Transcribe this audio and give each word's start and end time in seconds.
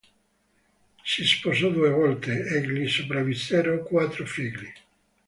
Si 1.03 1.23
sposò 1.27 1.69
due 1.69 1.91
volte, 1.91 2.33
e 2.47 2.67
gli 2.67 2.87
sopravvissero 2.89 3.83
quattro 3.83 4.25
figli. 4.25 4.67